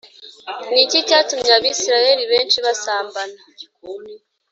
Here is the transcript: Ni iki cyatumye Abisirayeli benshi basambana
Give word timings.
Ni 0.71 0.81
iki 0.85 0.99
cyatumye 1.07 1.51
Abisirayeli 1.57 2.23
benshi 2.31 2.57
basambana 2.65 3.39